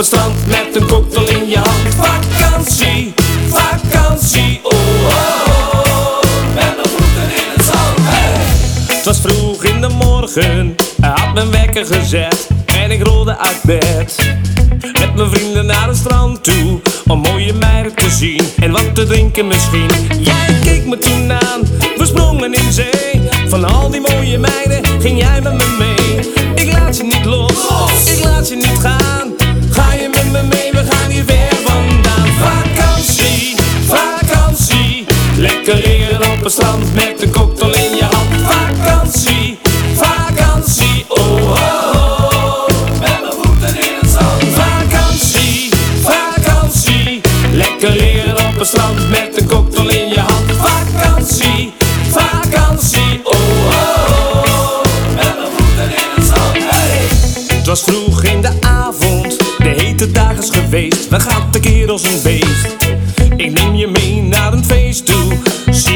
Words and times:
het 0.00 0.08
strand 0.08 0.46
met 0.46 0.76
een 0.76 0.86
cocktail 0.86 1.28
in 1.28 1.48
je 1.48 1.58
hand. 1.58 1.94
Vakantie, 1.94 3.14
vakantie, 3.48 4.60
oh 4.62 4.72
oh 4.72 5.84
oh. 5.84 6.18
Met 6.54 6.74
mijn 6.76 6.88
voeten 6.88 7.22
in 7.22 7.48
het 7.54 7.64
zand. 7.64 7.98
Het 8.96 9.04
was 9.04 9.20
vroeg 9.20 9.64
in 9.64 9.80
de 9.80 9.88
morgen, 9.88 10.74
had 11.00 11.34
mijn 11.34 11.50
wekker 11.50 11.86
gezet 11.86 12.48
en 12.66 12.90
ik 12.90 13.06
rolde 13.06 13.38
uit 13.38 13.62
bed. 13.62 14.16
Met 14.80 15.14
mijn 15.14 15.30
vrienden 15.30 15.66
naar 15.66 15.88
het 15.88 15.96
strand 15.96 16.44
toe 16.44 16.80
Om 17.06 17.18
mooie 17.18 17.52
meiden 17.52 17.94
te 17.94 18.10
zien 18.10 18.40
En 18.56 18.70
wat 18.70 18.94
te 18.94 19.06
drinken 19.06 19.46
misschien 19.46 19.90
Jij 20.18 20.58
keek 20.62 20.86
me 20.86 20.98
toen 20.98 21.32
aan 21.32 21.60
We 21.96 22.06
sprongen 22.06 22.54
in 22.54 22.72
zee 22.72 23.28
Van 23.46 23.64
al 23.64 23.90
die 23.90 24.00
mooie 24.00 24.38
meiden 24.38 25.00
Ging 25.00 25.18
Met 36.78 37.22
een 37.22 37.30
cocktail 37.30 37.74
in 37.74 37.96
je 37.96 38.04
hand. 38.04 38.28
Vakantie, 38.42 39.58
vakantie 39.94 41.04
Oh 41.08 41.18
oh 41.18 41.50
oh. 41.50 42.66
Met 43.00 43.20
mijn 43.20 43.32
voeten 43.42 43.76
in 43.76 43.94
het 44.00 44.10
zand. 44.10 44.44
Vakantie, 44.54 45.68
vakantie. 46.02 47.20
Lekker 47.52 47.90
liggen 47.90 48.46
op 48.48 48.58
het 48.58 48.66
strand 48.66 49.08
Met 49.10 49.40
een 49.40 49.46
cocktail 49.48 49.88
in 49.88 50.08
je 50.08 50.20
hand. 50.20 50.52
Vakantie, 50.56 51.72
vakantie 52.10 53.20
Oh 53.24 53.34
oh 54.44 54.82
Met 55.14 55.34
mijn 55.36 55.50
voeten 55.56 55.84
in 55.84 56.10
het 56.16 56.26
zand 56.26 56.56
hey. 56.70 57.56
Het 57.56 57.66
was 57.66 57.82
vroeg 57.82 58.22
in 58.22 58.40
de 58.40 58.52
avond. 58.60 59.38
De 59.58 59.68
hete 59.68 60.10
dag 60.10 60.32
is 60.38 60.50
geweest. 60.50 61.08
We 61.08 61.20
gaan 61.20 61.50
tekeer 61.50 61.90
als 61.90 62.02
een 62.02 62.22
beest 62.22 62.76
Ik 63.36 63.52
neem 63.52 63.74
je 63.74 63.86
mee 63.86 64.22
naar 64.22 64.52
een 64.52 64.64
feest 64.64 65.06
toe 65.06 65.49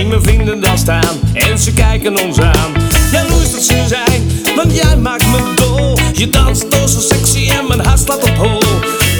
Zie 0.04 0.12
mijn 0.12 0.24
vrienden 0.24 0.60
daar 0.60 0.78
staan. 0.78 1.18
En 1.32 1.58
ze 1.58 1.72
kijken 1.72 2.24
ons 2.24 2.40
aan. 2.40 2.72
Jaloers 3.12 3.52
dat 3.52 3.62
ze 3.62 3.84
zijn 3.88 4.42
Want 4.56 4.74
jij 4.74 4.96
maakt 4.96 5.26
me 5.26 5.52
dol. 5.54 5.98
Je 6.12 6.28
danst 6.28 6.70
toch 6.70 6.88
zo 6.88 7.00
sexy 7.00 7.50
En 7.50 7.66
mijn 7.68 7.80
hart 7.80 7.98
slaat 7.98 8.22
op 8.22 8.36
hol. 8.36 8.62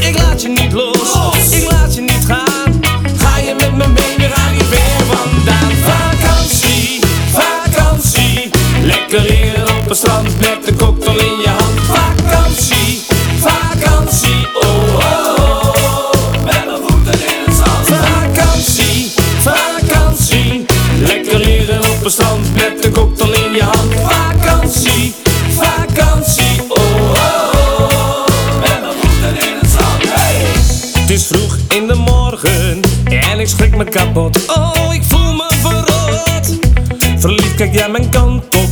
Ik 0.01 0.19
laat 0.19 0.43
je 0.43 0.49
niet 0.49 0.73
los 0.73 1.15
Ik 1.51 1.71
laat 1.71 1.95
je 1.95 2.01
niet 2.01 2.25
gaan. 2.27 2.81
Ga 3.17 3.39
je 3.39 3.55
met 3.59 3.77
me 3.77 3.87
mee 3.87 4.17
We 4.17 4.35
gaan 4.35 4.53
hier 4.53 4.69
weer 4.71 5.05
vandaan. 5.11 5.71
Vakantie, 5.83 7.01
vakantie. 7.33 8.51
Lekker 8.83 9.21
liggen 9.21 9.77
op 9.77 9.89
het 9.89 9.97
strand 9.97 10.41
Met 10.41 10.69
een 10.69 10.74
in 31.75 31.87
de 31.87 31.95
morgen 31.95 32.81
En 33.31 33.41
ik 33.41 33.47
schrik 33.47 33.77
me 33.77 33.85
kapot 33.85 34.57
Oh, 34.57 34.95
ik 34.95 35.03
voel 35.03 35.33
me 35.33 35.51
verrot 35.63 36.59
Verliefd 37.19 37.55
kijk 37.55 37.75
jij 37.75 37.89
mijn 37.89 38.09
kant 38.09 38.45
op 38.45 38.69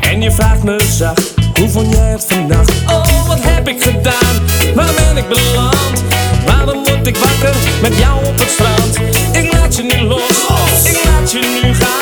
En 0.00 0.22
je 0.22 0.30
vraagt 0.30 0.62
me 0.62 0.80
zacht 0.90 1.34
Hoe 1.54 1.68
vond 1.68 1.92
jij 1.92 2.10
het 2.10 2.24
vannacht? 2.28 2.70
Oh, 2.86 3.26
wat 3.26 3.38
heb 3.40 3.68
ik 3.68 3.82
gedaan? 3.82 4.34
Waar 4.74 4.94
ben 4.94 5.16
ik 5.16 5.28
beland? 5.28 6.02
Waarom 6.46 6.84
word 6.84 7.06
ik 7.06 7.16
wakker 7.16 7.54
met 7.82 7.98
jou 7.98 8.26
op 8.26 8.38
het 8.38 8.50
strand? 8.50 8.98
Ik 9.32 9.52
laat 9.52 9.76
je 9.76 9.82
nu 9.82 10.00
los 10.00 10.44
Ik 10.84 11.04
laat 11.04 11.32
je 11.32 11.60
nu 11.62 11.74
gaan 11.74 11.97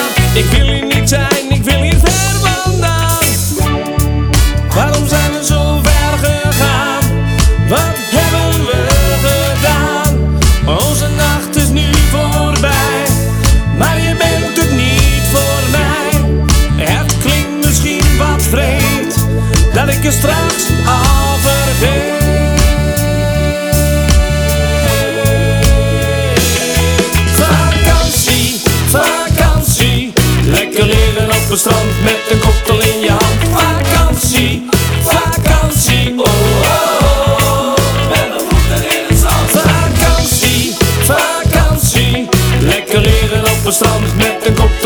je 20.06 20.12
straks 20.12 20.64
al. 20.86 21.38
Vakantie, 27.34 28.60
vakantie, 28.88 30.12
lekker 30.44 30.84
liggen 30.84 31.24
op 31.24 31.48
het 31.48 31.58
strand 31.58 32.02
met 32.04 32.18
een 32.30 32.38
cocktail 32.38 32.80
in 32.80 33.00
je 33.00 33.10
hand. 33.10 33.40
Vakantie, 33.52 34.66
vakantie, 35.02 36.14
oh 36.16 36.24
oh 36.62 37.06
oh, 37.42 37.74
met 38.08 38.28
mijn 38.28 38.40
voeten 38.48 38.90
in 38.96 39.04
het 39.08 39.18
zand. 39.18 39.50
Vakantie, 39.50 40.76
vakantie, 41.02 42.28
lekker 42.60 43.00
liggen 43.00 43.40
op 43.40 43.64
het 43.64 43.74
strand 43.74 44.16
met 44.16 44.46
een 44.46 44.54
hand. 44.54 44.85